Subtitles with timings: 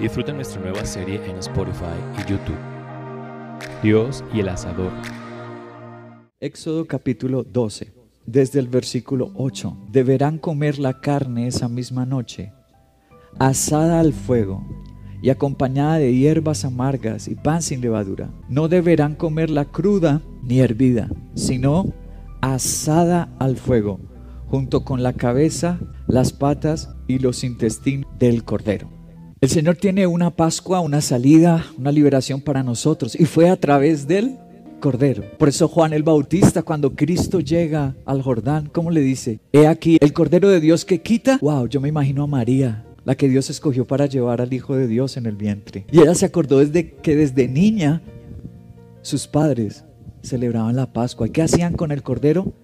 [0.00, 2.58] Disfruta nuestra nueva serie en Spotify y YouTube.
[3.82, 4.92] Dios y el asador.
[6.38, 7.94] Éxodo capítulo 12,
[8.26, 9.86] desde el versículo 8.
[9.90, 12.52] Deberán comer la carne esa misma noche,
[13.38, 14.66] asada al fuego
[15.22, 18.30] y acompañada de hierbas amargas y pan sin levadura.
[18.50, 21.86] No deberán comerla cruda ni hervida, sino
[22.42, 23.98] asada al fuego,
[24.46, 28.95] junto con la cabeza, las patas y los intestinos del cordero.
[29.38, 34.08] El Señor tiene una Pascua, una salida, una liberación para nosotros y fue a través
[34.08, 34.38] del
[34.80, 35.24] Cordero.
[35.36, 39.40] Por eso Juan el Bautista, cuando Cristo llega al Jordán, ¿cómo le dice?
[39.52, 41.38] He aquí el Cordero de Dios que quita.
[41.42, 44.86] Wow, yo me imagino a María, la que Dios escogió para llevar al Hijo de
[44.86, 45.84] Dios en el vientre.
[45.92, 48.00] Y ella se acordó desde que desde niña
[49.02, 49.84] sus padres
[50.22, 51.26] celebraban la Pascua.
[51.26, 52.54] ¿Y qué hacían con el Cordero?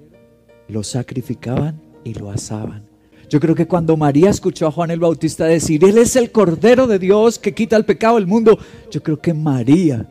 [0.68, 2.91] Lo sacrificaban y lo asaban.
[3.32, 6.86] Yo creo que cuando María escuchó a Juan el Bautista decir, Él es el Cordero
[6.86, 8.58] de Dios que quita el pecado del mundo,
[8.90, 10.06] yo creo que María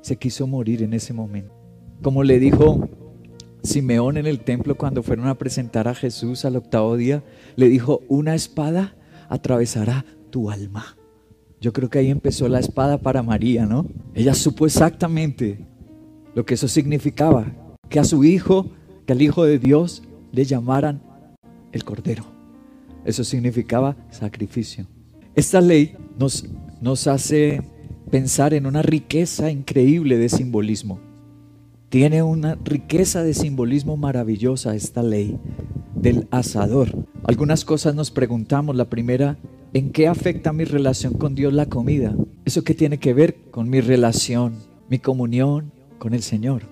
[0.00, 1.52] se quiso morir en ese momento.
[2.02, 2.88] Como le dijo
[3.62, 7.22] Simeón en el templo cuando fueron a presentar a Jesús al octavo día,
[7.56, 8.96] le dijo, una espada
[9.28, 10.96] atravesará tu alma.
[11.60, 13.84] Yo creo que ahí empezó la espada para María, ¿no?
[14.14, 15.66] Ella supo exactamente
[16.34, 17.44] lo que eso significaba,
[17.90, 18.70] que a su hijo,
[19.04, 21.02] que al hijo de Dios le llamaran
[21.72, 22.37] el Cordero.
[23.08, 24.86] Eso significaba sacrificio.
[25.34, 26.44] Esta ley nos,
[26.82, 27.62] nos hace
[28.10, 31.00] pensar en una riqueza increíble de simbolismo.
[31.88, 35.38] Tiene una riqueza de simbolismo maravillosa esta ley
[35.94, 36.94] del asador.
[37.24, 38.76] Algunas cosas nos preguntamos.
[38.76, 39.38] La primera,
[39.72, 42.14] ¿en qué afecta mi relación con Dios la comida?
[42.44, 44.56] ¿Eso qué tiene que ver con mi relación,
[44.90, 46.64] mi comunión con el Señor?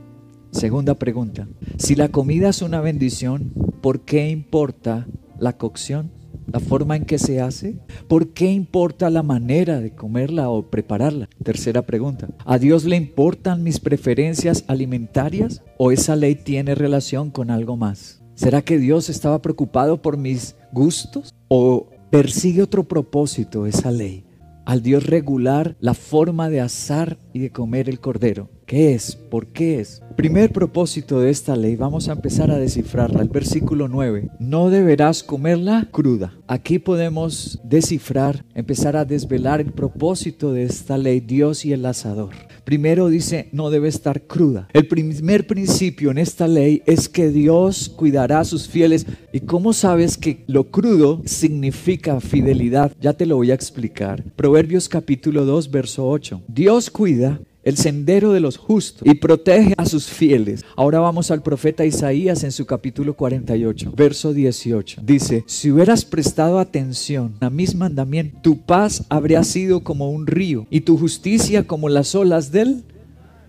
[0.50, 1.48] Segunda pregunta,
[1.78, 5.06] si la comida es una bendición, ¿por qué importa
[5.38, 6.15] la cocción?
[6.52, 7.76] La forma en que se hace?
[8.08, 11.28] ¿Por qué importa la manera de comerla o prepararla?
[11.42, 12.28] Tercera pregunta.
[12.44, 18.22] ¿A Dios le importan mis preferencias alimentarias o esa ley tiene relación con algo más?
[18.34, 24.24] ¿Será que Dios estaba preocupado por mis gustos o persigue otro propósito esa ley?
[24.66, 28.50] Al Dios regular la forma de asar y de comer el cordero.
[28.66, 29.14] ¿Qué es?
[29.14, 30.02] ¿Por qué es?
[30.16, 33.22] Primer propósito de esta ley, vamos a empezar a descifrarla.
[33.22, 36.34] El versículo 9, no deberás comerla cruda.
[36.48, 42.34] Aquí podemos descifrar, empezar a desvelar el propósito de esta ley, Dios y el asador.
[42.64, 44.66] Primero dice, no debe estar cruda.
[44.72, 49.06] El primer principio en esta ley es que Dios cuidará a sus fieles.
[49.32, 52.90] ¿Y cómo sabes que lo crudo significa fidelidad?
[53.00, 54.24] Ya te lo voy a explicar.
[54.34, 56.42] Proverbios capítulo 2, verso 8.
[56.48, 60.64] Dios cuida el sendero de los justos y protege a sus fieles.
[60.76, 65.02] Ahora vamos al profeta Isaías en su capítulo 48, verso 18.
[65.04, 70.68] Dice, si hubieras prestado atención a mis mandamientos, tu paz habría sido como un río
[70.70, 72.84] y tu justicia como las olas del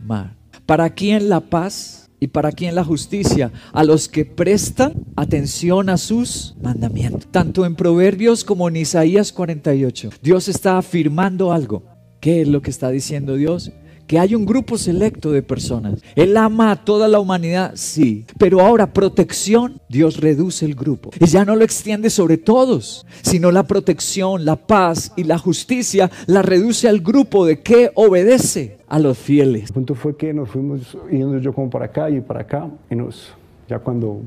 [0.04, 0.36] mar.
[0.66, 2.10] ¿Para quién la paz?
[2.20, 3.52] ¿Y para quién la justicia?
[3.72, 7.28] A los que prestan atención a sus mandamientos.
[7.30, 10.10] Tanto en Proverbios como en Isaías 48.
[10.24, 11.84] Dios está afirmando algo.
[12.20, 13.72] ¿Qué es lo que está diciendo Dios?
[14.08, 16.02] Que hay un grupo selecto de personas.
[16.16, 18.26] Él ama a toda la humanidad, sí.
[18.38, 21.12] Pero ahora protección, Dios reduce el grupo.
[21.20, 26.10] Y ya no lo extiende sobre todos, sino la protección, la paz y la justicia
[26.26, 29.66] la reduce al grupo de que obedece a los fieles.
[29.68, 32.70] El punto fue que nos fuimos yendo yo como para acá y para acá.
[32.90, 33.34] Y nos,
[33.68, 34.22] ya cuando,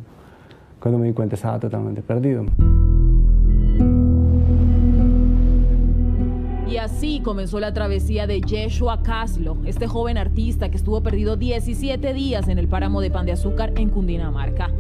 [0.79, 2.45] cuando me di cuenta estaba totalmente perdido.
[6.71, 12.15] Y así comenzó la travesía de Yeshua Caslo, este joven artista que estuvo perdido 17
[12.15, 14.71] días en el páramo de Pan de Azúcar en Cundinamarca.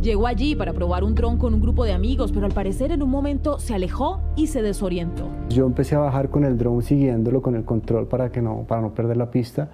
[0.00, 3.02] Llegó allí para probar un dron con un grupo de amigos, pero al parecer en
[3.02, 5.28] un momento se alejó y se desorientó.
[5.50, 8.80] Yo empecé a bajar con el dron siguiéndolo con el control para, que no, para
[8.80, 9.68] no perder la pista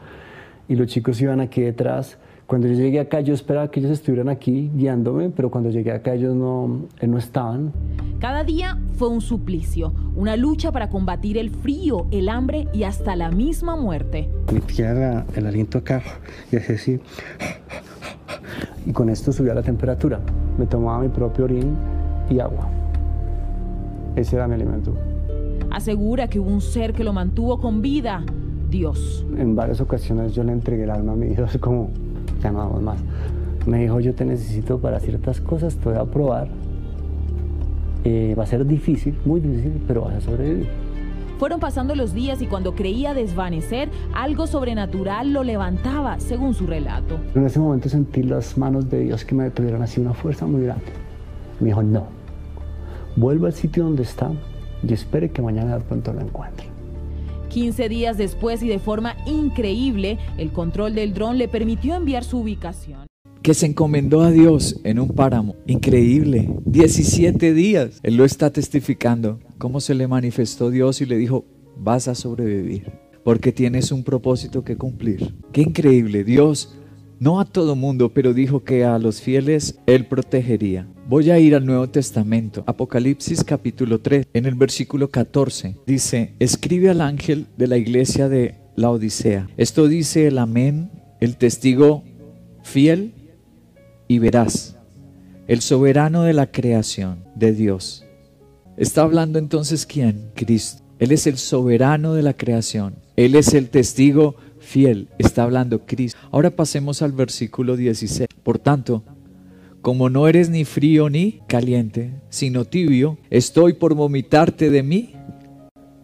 [0.67, 2.19] y los chicos iban aquí detrás
[2.51, 6.15] cuando yo llegué acá, yo esperaba que ellos estuvieran aquí guiándome, pero cuando llegué acá,
[6.15, 7.71] ellos no, eh, no estaban.
[8.21, 13.17] Cada día fue un suplicio, una lucha para combatir el frío, el hambre y hasta
[13.17, 14.29] la misma muerte.
[14.53, 16.03] Metía el aliento acá
[16.53, 17.01] y hacía así.
[18.85, 20.21] Y con esto subía la temperatura.
[20.59, 21.75] Me tomaba mi propio orín
[22.29, 22.69] y agua.
[24.17, 24.95] Ese era mi alimento.
[25.71, 28.23] Asegura que hubo un ser que lo mantuvo con vida,
[28.69, 29.25] Dios.
[29.39, 31.89] En varias ocasiones yo le entregué el alma a mi Dios como
[32.43, 32.99] ya no vamos más.
[33.65, 36.49] Me dijo, yo te necesito para ciertas cosas, te voy a probar.
[38.05, 40.69] Eh, va a ser difícil, muy difícil, pero vas a sobrevivir.
[41.39, 47.19] Fueron pasando los días y cuando creía desvanecer, algo sobrenatural lo levantaba, según su relato.
[47.35, 50.65] En ese momento sentí las manos de Dios que me tuvieron así una fuerza muy
[50.65, 50.85] grande.
[51.61, 52.09] Me dijo, no,
[53.17, 54.31] vuelva al sitio donde está
[54.87, 56.67] y espere que mañana de pronto lo encuentre.
[57.49, 62.39] 15 días después y de forma increíble, el control del dron le permitió enviar su
[62.39, 63.10] ubicación.
[63.43, 65.57] Que se encomendó a Dios en un páramo.
[65.67, 66.51] Increíble.
[66.67, 68.01] 17 días.
[68.03, 69.41] Él lo está testificando.
[69.57, 71.47] Cómo se le manifestó Dios y le dijo,
[71.79, 72.93] vas a sobrevivir.
[73.25, 75.35] Porque tienes un propósito que cumplir.
[75.53, 76.23] Qué increíble.
[76.23, 76.77] Dios,
[77.19, 80.87] no a todo mundo, pero dijo que a los fieles Él protegería.
[81.09, 85.77] Voy a ir al Nuevo Testamento, Apocalipsis capítulo 3, en el versículo 14.
[85.87, 89.49] Dice, escribe al ángel de la iglesia de la Odisea.
[89.57, 90.91] Esto dice el amén,
[91.21, 92.05] el testigo
[92.63, 93.13] fiel
[94.11, 94.77] y veraz,
[95.47, 98.05] el soberano de la creación de Dios.
[98.77, 100.33] Está hablando entonces quién?
[100.35, 100.83] Cristo.
[100.99, 102.97] Él es el soberano de la creación.
[103.15, 105.11] Él es el testigo fiel.
[105.19, 106.19] Está hablando Cristo.
[106.33, 108.27] Ahora pasemos al versículo 16.
[108.43, 109.05] Por tanto,
[109.81, 115.15] como no eres ni frío ni caliente, sino tibio, estoy por vomitarte de mi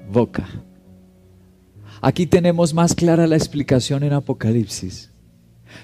[0.08, 0.48] boca.
[2.00, 5.10] Aquí tenemos más clara la explicación en Apocalipsis.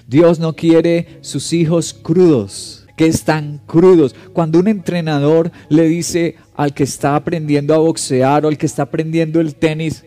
[0.07, 4.15] Dios no quiere sus hijos crudos, que están crudos.
[4.33, 8.83] Cuando un entrenador le dice al que está aprendiendo a boxear o al que está
[8.83, 10.05] aprendiendo el tenis,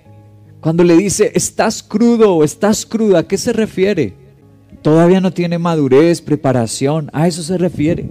[0.60, 4.14] cuando le dice, estás crudo o estás cruda, ¿a qué se refiere?
[4.82, 8.08] Todavía no tiene madurez, preparación, a eso se refiere.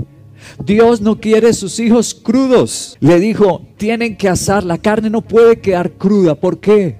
[0.63, 2.97] Dios no quiere sus hijos crudos.
[3.00, 6.35] Le dijo, tienen que asar, la carne no puede quedar cruda.
[6.35, 6.97] ¿Por qué?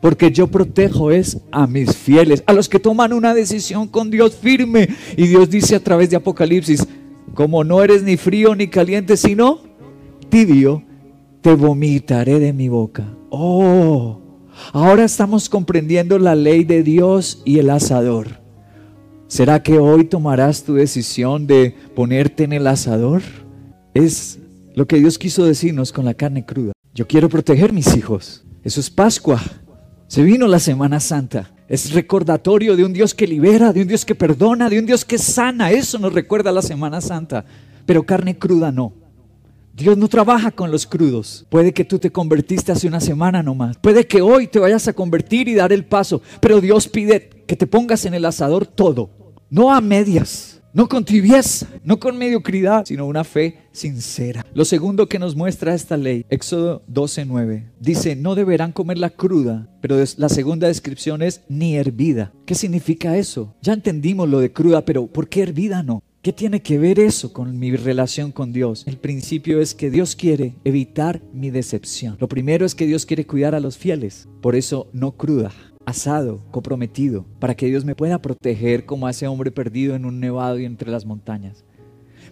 [0.00, 4.34] Porque yo protejo es a mis fieles, a los que toman una decisión con Dios
[4.34, 4.88] firme.
[5.16, 6.86] Y Dios dice a través de Apocalipsis,
[7.34, 9.60] como no eres ni frío ni caliente, sino
[10.30, 10.82] tibio,
[11.42, 13.14] te vomitaré de mi boca.
[13.30, 14.20] Oh,
[14.72, 18.40] ahora estamos comprendiendo la ley de Dios y el asador.
[19.26, 23.22] ¿Será que hoy tomarás tu decisión de ponerte en el asador?
[23.94, 24.40] Es
[24.74, 26.72] lo que Dios quiso decirnos con la carne cruda.
[26.94, 28.44] Yo quiero proteger mis hijos.
[28.64, 29.40] Eso es Pascua.
[30.10, 31.52] Se vino la Semana Santa.
[31.68, 35.04] Es recordatorio de un Dios que libera, de un Dios que perdona, de un Dios
[35.04, 35.70] que sana.
[35.70, 37.44] Eso nos recuerda la Semana Santa.
[37.86, 38.92] Pero carne cruda no.
[39.72, 41.46] Dios no trabaja con los crudos.
[41.48, 43.78] Puede que tú te convertiste hace una semana nomás.
[43.78, 46.20] Puede que hoy te vayas a convertir y dar el paso.
[46.40, 49.10] Pero Dios pide que te pongas en el asador todo
[49.50, 54.46] no a medias, no con tibieza, no con mediocridad, sino una fe sincera.
[54.54, 59.96] Lo segundo que nos muestra esta ley, Éxodo 12:9, dice, no deberán comerla cruda, pero
[60.16, 62.32] la segunda descripción es ni hervida.
[62.46, 63.54] ¿Qué significa eso?
[63.62, 66.02] Ya entendimos lo de cruda, pero ¿por qué hervida no?
[66.22, 68.84] ¿Qué tiene que ver eso con mi relación con Dios?
[68.86, 72.18] El principio es que Dios quiere evitar mi decepción.
[72.20, 75.50] Lo primero es que Dios quiere cuidar a los fieles, por eso no cruda
[75.90, 80.20] asado, comprometido, para que Dios me pueda proteger como a ese hombre perdido en un
[80.20, 81.64] nevado y entre las montañas.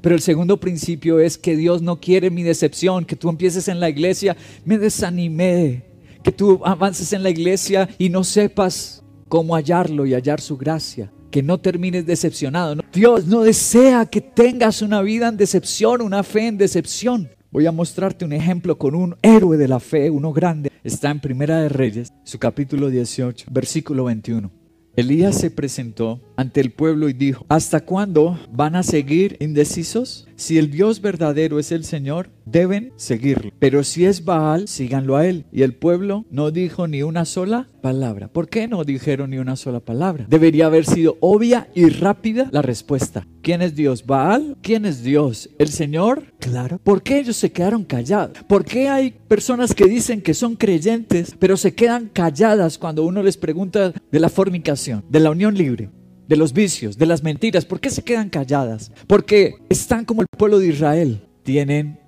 [0.01, 3.81] Pero el segundo principio es que Dios no quiere mi decepción, que tú empieces en
[3.81, 5.85] la iglesia, me desanimé,
[6.23, 11.11] que tú avances en la iglesia y no sepas cómo hallarlo y hallar su gracia,
[11.31, 12.77] que no termines decepcionado.
[12.93, 17.29] Dios no desea que tengas una vida en decepción, una fe en decepción.
[17.59, 20.71] Voy a mostrarte un ejemplo con un héroe de la fe, uno grande.
[20.85, 24.49] Está en Primera de Reyes, su capítulo 18, versículo 21.
[24.95, 30.29] Elías se presentó ante el pueblo y dijo, ¿hasta cuándo van a seguir indecisos?
[30.37, 33.51] Si el Dios verdadero es el Señor, deben seguirlo.
[33.59, 35.47] Pero si es Baal, síganlo a él.
[35.51, 38.29] Y el pueblo no dijo ni una sola palabra.
[38.29, 40.27] ¿Por qué no dijeron ni una sola palabra?
[40.29, 43.27] Debería haber sido obvia y rápida la respuesta.
[43.43, 44.07] ¿Quién es Dios?
[44.07, 44.57] ¿Baal?
[44.63, 45.51] ¿Quién es Dios?
[45.59, 46.33] ¿El Señor?
[46.39, 46.79] Claro.
[46.85, 48.39] ¿Por qué ellos se quedaron callados?
[48.49, 53.25] ¿Por qué hay personas que dicen que son creyentes, pero se quedan calladas cuando uno
[53.25, 55.91] les pregunta de la fornicación, de la unión libre?
[56.29, 57.65] De los vicios, de las mentiras.
[57.65, 58.93] ¿Por qué se quedan calladas?
[59.07, 61.23] Porque están como el pueblo de Israel.
[61.43, 61.99] Tienen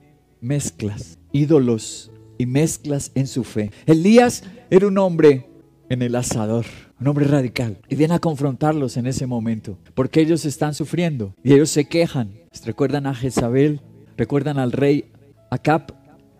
[0.40, 3.70] mezclas, ídolos y mezclas en su fe.
[3.86, 5.46] Elías era un hombre
[5.88, 6.66] en el asador,
[7.00, 7.78] un hombre radical.
[7.88, 12.34] Y viene a confrontarlos en ese momento, porque ellos están sufriendo y ellos se quejan.
[12.64, 13.80] Recuerdan a Jezabel,
[14.16, 15.10] recuerdan al rey
[15.50, 15.94] Acab,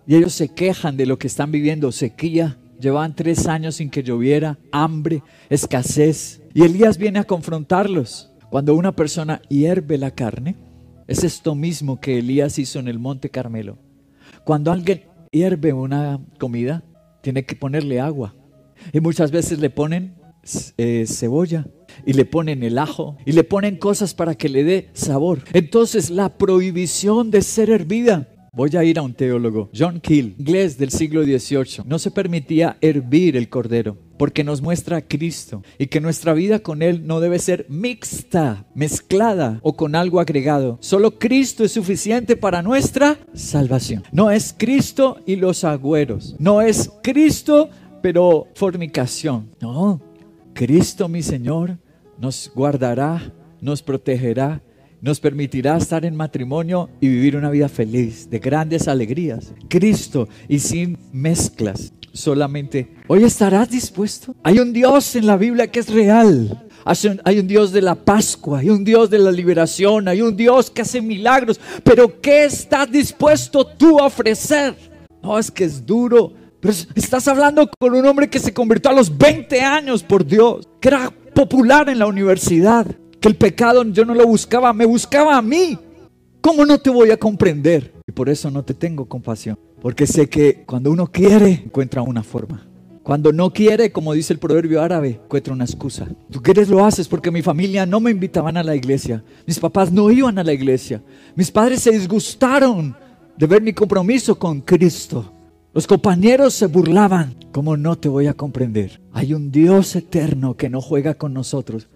[0.07, 2.59] y ellos se quejan de lo que están viviendo, sequía.
[2.81, 8.33] Llevaban tres años sin que lloviera, hambre, escasez, y Elías viene a confrontarlos.
[8.49, 10.57] Cuando una persona hierve la carne,
[11.07, 13.79] es esto mismo que Elías hizo en el monte Carmelo.
[14.45, 16.83] Cuando alguien hierve una comida,
[17.21, 18.35] tiene que ponerle agua.
[18.93, 20.15] Y muchas veces le ponen
[20.79, 21.67] eh, cebolla
[22.07, 25.45] y le ponen el ajo y le ponen cosas para que le dé sabor.
[25.53, 30.77] Entonces la prohibición de ser hervida Voy a ir a un teólogo, John Keel, inglés
[30.77, 31.85] del siglo XVIII.
[31.87, 36.59] No se permitía hervir el cordero porque nos muestra a Cristo y que nuestra vida
[36.59, 40.79] con Él no debe ser mixta, mezclada o con algo agregado.
[40.81, 44.03] Solo Cristo es suficiente para nuestra salvación.
[44.13, 46.35] No es Cristo y los agüeros.
[46.39, 47.71] No es Cristo
[48.03, 49.51] pero fornicación.
[49.61, 50.01] No,
[50.55, 51.79] Cristo mi Señor
[52.19, 54.63] nos guardará, nos protegerá,
[55.01, 59.53] nos permitirá estar en matrimonio y vivir una vida feliz, de grandes alegrías.
[59.69, 62.95] Cristo y sin mezclas, solamente.
[63.09, 64.35] Hoy estarás dispuesto.
[64.43, 66.67] Hay un Dios en la Biblia que es real.
[67.25, 70.71] Hay un Dios de la Pascua, hay un Dios de la liberación, hay un Dios
[70.71, 71.61] que hace milagros.
[71.85, 74.75] Pero ¿qué estás dispuesto tú a ofrecer?
[75.23, 76.33] No, es que es duro.
[76.61, 80.69] Pero estás hablando con un hombre que se convirtió a los 20 años por Dios,
[80.81, 82.87] que era popular en la universidad,
[83.21, 85.79] que el pecado yo no lo buscaba, me buscaba a mí.
[86.41, 87.93] ¿Cómo no te voy a comprender?
[88.07, 89.59] Y por eso no te tengo compasión.
[89.83, 92.67] Porque sé que cuando uno quiere, encuentra una forma.
[93.03, 96.07] Cuando no quiere, como dice el proverbio árabe, encuentra una excusa.
[96.31, 99.23] Tú quieres lo haces porque mi familia no me invitaban a la iglesia.
[99.47, 101.03] Mis papás no iban a la iglesia.
[101.35, 102.95] Mis padres se disgustaron
[103.37, 105.33] de ver mi compromiso con Cristo.
[105.73, 107.35] Los compañeros se burlaban.
[107.53, 109.01] ¿Cómo no te voy a comprender?
[109.13, 111.89] Hay un Dios eterno que no juega con nosotros,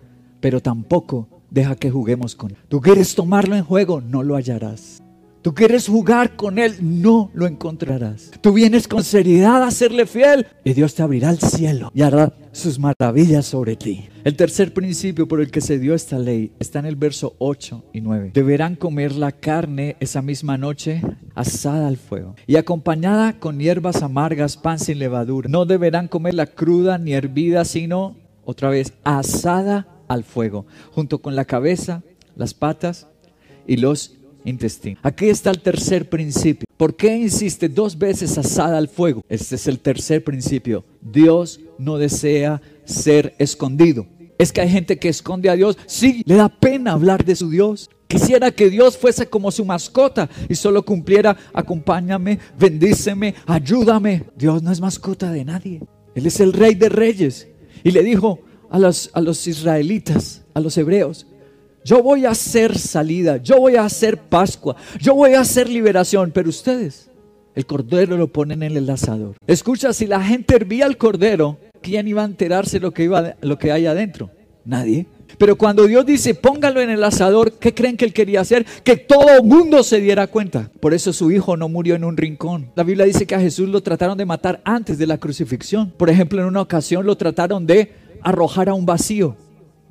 [0.45, 2.59] pero tampoco deja que juguemos con él.
[2.69, 5.03] Tú quieres tomarlo en juego, no lo hallarás.
[5.41, 8.31] Tú quieres jugar con Él, no lo encontrarás.
[8.43, 12.35] Tú vienes con seriedad a serle fiel y Dios te abrirá el cielo y hará
[12.53, 14.07] sus maravillas sobre ti.
[14.23, 17.87] El tercer principio por el que se dio esta ley está en el verso 8
[17.95, 18.33] y 9.
[18.35, 21.01] Deberán comer la carne esa misma noche
[21.35, 25.49] asada al fuego y acompañada con hierbas amargas, pan sin levadura.
[25.49, 31.45] No deberán comerla cruda ni hervida, sino otra vez asada al fuego, junto con la
[31.45, 32.03] cabeza,
[32.37, 33.09] las patas
[33.67, 34.99] y los intestino.
[35.03, 36.65] Aquí está el tercer principio.
[36.77, 39.23] ¿Por qué insiste dos veces asada al fuego?
[39.29, 40.85] Este es el tercer principio.
[41.01, 44.07] Dios no desea ser escondido.
[44.39, 45.79] Es que hay gente que esconde a Dios.
[45.87, 47.89] Sí, le da pena hablar de su Dios.
[48.09, 54.25] Quisiera que Dios fuese como su mascota y solo cumpliera, acompáñame, bendíceme, ayúdame.
[54.37, 55.81] Dios no es mascota de nadie.
[56.15, 57.49] Él es el rey de reyes.
[57.83, 58.41] Y le dijo
[58.75, 61.29] a los, a los israelitas, a los hebreos,
[61.85, 66.33] yo voy a hacer salida, yo voy a hacer Pascua, yo voy a hacer liberación,
[66.35, 67.09] pero ustedes,
[67.55, 69.37] el cordero lo ponen en el asador.
[69.47, 73.59] Escucha, si la gente hervía el cordero, ¿quién iba a enterarse lo que, iba, lo
[73.59, 74.31] que hay adentro?
[74.65, 75.07] Nadie.
[75.39, 78.67] Pero cuando Dios dice, póngalo en el asador, ¿qué creen que él quería hacer?
[78.83, 80.69] Que todo el mundo se diera cuenta.
[80.81, 82.73] Por eso su hijo no murió en un rincón.
[82.75, 85.93] La Biblia dice que a Jesús lo trataron de matar antes de la crucifixión.
[85.97, 89.37] Por ejemplo, en una ocasión lo trataron de arrojar a un vacío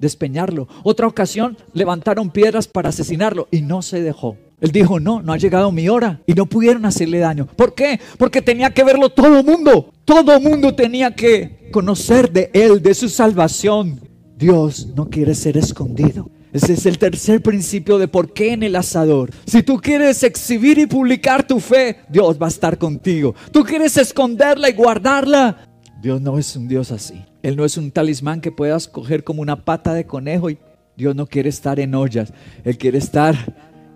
[0.04, 0.68] despeñarlo.
[0.84, 4.38] Otra ocasión levantaron piedras para asesinarlo y no se dejó.
[4.62, 6.22] Él dijo, no, no ha llegado mi hora.
[6.26, 7.48] Y no pudieron hacerle daño.
[7.48, 8.00] ¿Por qué?
[8.18, 9.92] Porque tenía que verlo todo el mundo.
[10.06, 14.00] Todo el mundo tenía que conocer de Él, de su salvación.
[14.38, 16.30] Dios no quiere ser escondido.
[16.54, 19.32] Ese es el tercer principio de por qué en el asador.
[19.46, 23.34] Si tú quieres exhibir y publicar tu fe, Dios va a estar contigo.
[23.52, 25.68] Tú quieres esconderla y guardarla.
[26.02, 27.26] Dios no es un Dios así.
[27.44, 30.58] Él no es un talismán que puedas coger como una pata de conejo y
[30.96, 32.34] Dios no quiere estar en ollas.
[32.64, 33.36] Él quiere estar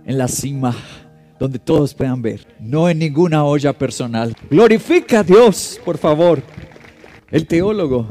[0.05, 0.75] en la cima
[1.39, 4.35] donde todos puedan ver, no en ninguna olla personal.
[4.49, 6.41] Glorifica a Dios, por favor.
[7.31, 8.07] El teólogo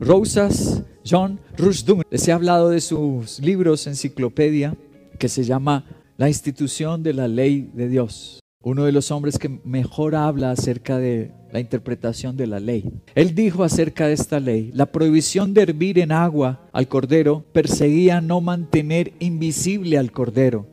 [0.00, 4.76] Rosas John Rushdun les he hablado de sus libros enciclopedia
[5.18, 5.84] que se llama
[6.16, 8.41] La institución de la ley de Dios.
[8.62, 12.90] Uno de los hombres que mejor habla acerca de la interpretación de la ley.
[13.14, 18.20] Él dijo acerca de esta ley, la prohibición de hervir en agua al cordero perseguía
[18.20, 20.66] no mantener invisible al cordero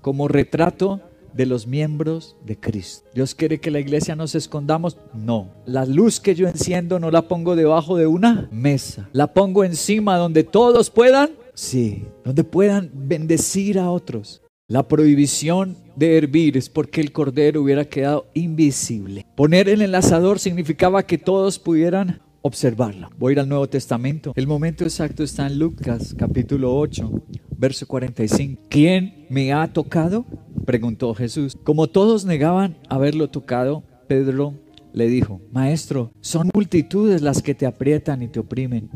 [0.00, 1.00] como retrato
[1.34, 3.08] de los miembros de Cristo.
[3.14, 4.96] Dios quiere que la iglesia nos escondamos.
[5.12, 9.64] No, la luz que yo enciendo no la pongo debajo de una mesa, la pongo
[9.64, 14.43] encima donde todos puedan, sí, donde puedan bendecir a otros.
[14.66, 19.26] La prohibición de hervir es porque el cordero hubiera quedado invisible.
[19.36, 23.10] Poner el asador significaba que todos pudieran observarlo.
[23.18, 24.32] Voy a ir al Nuevo Testamento.
[24.34, 27.12] El momento exacto está en Lucas capítulo 8,
[27.58, 28.62] verso 45.
[28.70, 30.24] ¿Quién me ha tocado?
[30.64, 31.58] preguntó Jesús.
[31.62, 34.54] Como todos negaban haberlo tocado, Pedro
[34.94, 38.88] le dijo, Maestro, son multitudes las que te aprietan y te oprimen.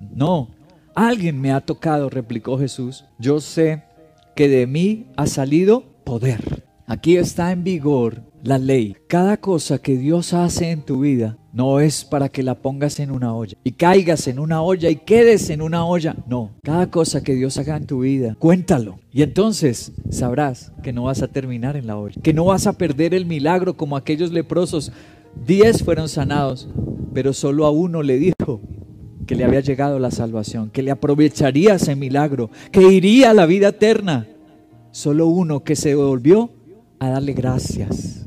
[0.00, 0.52] No,
[0.94, 3.04] alguien me ha tocado, replicó Jesús.
[3.18, 3.82] Yo sé
[4.36, 6.62] que de mí ha salido poder.
[6.86, 8.94] Aquí está en vigor la ley.
[9.08, 13.10] Cada cosa que Dios hace en tu vida no es para que la pongas en
[13.10, 16.14] una olla y caigas en una olla y quedes en una olla.
[16.28, 19.00] No, cada cosa que Dios haga en tu vida, cuéntalo.
[19.10, 22.74] Y entonces sabrás que no vas a terminar en la olla, que no vas a
[22.74, 24.92] perder el milagro como aquellos leprosos.
[25.46, 26.68] Diez fueron sanados,
[27.14, 28.60] pero solo a uno le dijo,
[29.26, 33.46] que le había llegado la salvación, que le aprovecharía ese milagro, que iría a la
[33.46, 34.26] vida eterna.
[34.92, 36.50] Solo uno que se volvió
[36.98, 38.26] a darle gracias.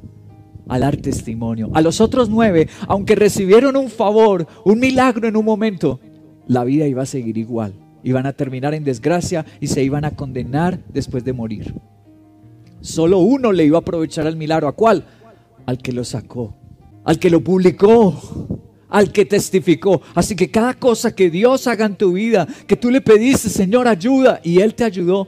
[0.72, 1.72] a dar testimonio.
[1.74, 6.00] A los otros nueve, aunque recibieron un favor, un milagro en un momento,
[6.48, 7.74] la vida iba a seguir igual.
[8.04, 11.74] Iban a terminar en desgracia y se iban a condenar después de morir.
[12.82, 14.68] Solo uno le iba a aprovechar el milagro.
[14.68, 15.06] ¿A cuál?
[15.66, 16.56] Al que lo sacó,
[17.04, 18.59] al que lo publicó,
[18.90, 20.02] al que testificó.
[20.16, 23.88] Así que cada cosa que Dios haga en tu vida, que tú le pediste, Señor,
[23.88, 25.28] ayuda, y Él te ayudó,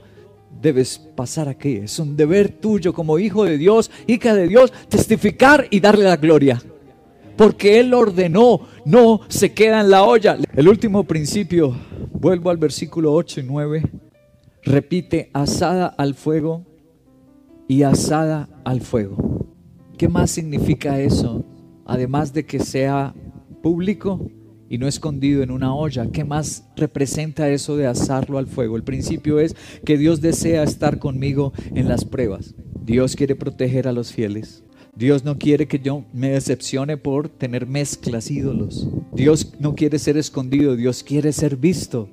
[0.60, 1.76] debes pasar aquí.
[1.76, 6.16] Es un deber tuyo como hijo de Dios, hija de Dios, testificar y darle la
[6.16, 6.62] gloria.
[7.36, 10.36] Porque Él ordenó, no se queda en la olla.
[10.54, 11.74] El último principio,
[12.12, 13.82] vuelvo al versículo 8 y 9,
[14.64, 16.66] repite, asada al fuego
[17.68, 19.16] y asada al fuego.
[19.96, 21.44] ¿Qué más significa eso?
[21.86, 23.14] Además de que sea
[23.62, 24.30] público
[24.68, 26.10] y no escondido en una olla.
[26.12, 28.76] ¿Qué más representa eso de asarlo al fuego?
[28.76, 29.54] El principio es
[29.84, 32.54] que Dios desea estar conmigo en las pruebas.
[32.84, 34.64] Dios quiere proteger a los fieles.
[34.94, 38.88] Dios no quiere que yo me decepcione por tener mezclas ídolos.
[39.12, 42.08] Dios no quiere ser escondido, Dios quiere ser visto.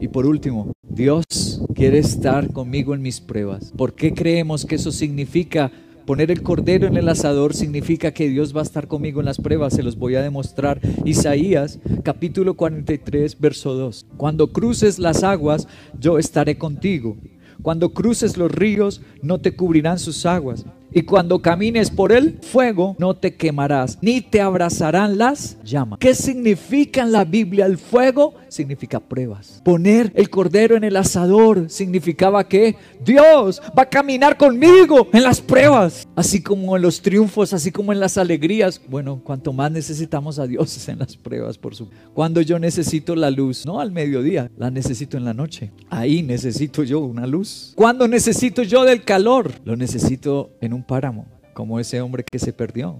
[0.00, 3.72] Y por último, Dios quiere estar conmigo en mis pruebas.
[3.76, 5.70] ¿Por qué creemos que eso significa
[6.06, 9.38] Poner el cordero en el asador significa que Dios va a estar conmigo en las
[9.38, 10.80] pruebas, se los voy a demostrar.
[11.04, 14.06] Isaías capítulo 43, verso 2.
[14.16, 15.66] Cuando cruces las aguas,
[15.98, 17.16] yo estaré contigo.
[17.60, 20.64] Cuando cruces los ríos, no te cubrirán sus aguas.
[20.92, 25.98] Y cuando camines por el fuego, no te quemarás, ni te abrazarán las llamas.
[25.98, 28.34] ¿Qué significa en la Biblia el fuego?
[28.48, 29.60] Significa pruebas.
[29.64, 35.40] Poner el cordero en el asador significaba que Dios va a caminar conmigo en las
[35.40, 36.06] pruebas.
[36.14, 38.80] Así como en los triunfos, así como en las alegrías.
[38.88, 41.88] Bueno, cuanto más necesitamos a Dios en las pruebas, por su.
[42.14, 45.70] Cuando yo necesito la luz, no al mediodía, la necesito en la noche.
[45.90, 47.72] Ahí necesito yo una luz.
[47.76, 52.52] Cuando necesito yo del calor, lo necesito en un páramo, como ese hombre que se
[52.52, 52.98] perdió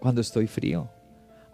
[0.00, 0.88] cuando estoy frío.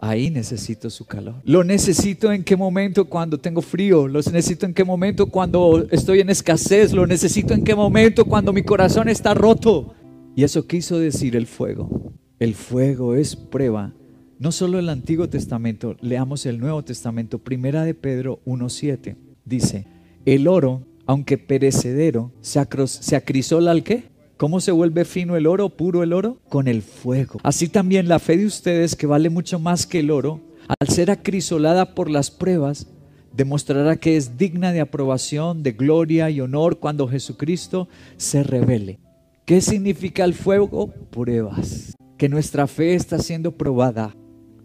[0.05, 1.35] Ahí necesito su calor.
[1.45, 4.05] Lo necesito en qué momento cuando tengo frío.
[4.09, 6.91] Lo necesito en qué momento cuando estoy en escasez.
[6.91, 9.95] Lo necesito en qué momento cuando mi corazón está roto.
[10.35, 12.11] Y eso quiso decir el fuego.
[12.37, 13.93] El fuego es prueba.
[14.39, 17.39] No solo el Antiguo Testamento, leamos el Nuevo Testamento.
[17.39, 19.15] Primera de Pedro 1.7.
[19.45, 19.87] Dice,
[20.25, 24.09] el oro, aunque perecedero, se, acrisola al qué?
[24.43, 26.37] ¿Cómo se vuelve fino el oro, puro el oro?
[26.49, 27.39] Con el fuego.
[27.43, 31.11] Así también la fe de ustedes, que vale mucho más que el oro, al ser
[31.11, 32.87] acrisolada por las pruebas,
[33.31, 38.99] demostrará que es digna de aprobación, de gloria y honor cuando Jesucristo se revele.
[39.45, 40.87] ¿Qué significa el fuego?
[41.09, 41.95] Pruebas.
[42.17, 44.13] Que nuestra fe está siendo probada.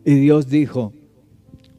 [0.05, 0.93] Y Dios dijo,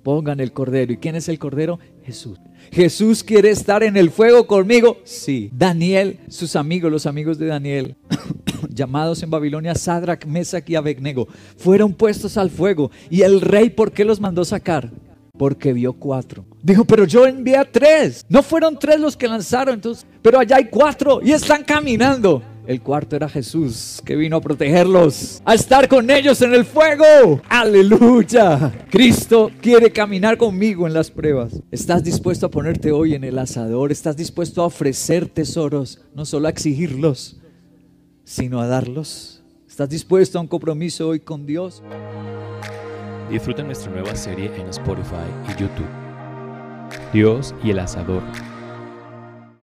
[0.04, 0.94] pongan el cordero.
[0.94, 1.80] ¿Y quién es el cordero?
[2.06, 2.40] Jesús.
[2.72, 4.98] Jesús quiere estar en el fuego conmigo.
[5.04, 5.50] Sí.
[5.54, 7.96] Daniel, sus amigos, los amigos de Daniel,
[8.70, 11.28] llamados en Babilonia Sadrach, Mesach y Abednego,
[11.58, 12.92] fueron puestos al fuego.
[13.10, 14.92] ¿Y el rey por qué los mandó sacar?
[15.38, 16.46] Porque vio cuatro.
[16.62, 18.26] Dijo, pero yo envié a tres.
[18.28, 22.44] No fueron tres los que lanzaron, entonces, pero allá hay cuatro y están caminando.
[22.70, 27.42] El cuarto era Jesús, que vino a protegerlos, a estar con ellos en el fuego.
[27.50, 28.86] Aleluya.
[28.92, 31.64] Cristo quiere caminar conmigo en las pruebas.
[31.72, 33.92] ¿Estás dispuesto a ponerte hoy en el asador?
[33.92, 36.00] ¿Estás dispuesto a ofrecer tesoros?
[36.14, 37.42] No solo a exigirlos,
[38.24, 39.42] sino a darlos.
[39.68, 41.82] ¿Estás dispuesto a un compromiso hoy con Dios?
[43.32, 45.90] Disfruta nuestra nueva serie en Spotify y YouTube.
[47.14, 48.22] Dios y el asador